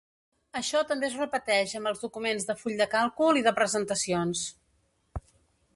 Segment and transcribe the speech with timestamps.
[0.59, 4.45] Això també es repeteix amb els documents de full de càlcul i de presentacions.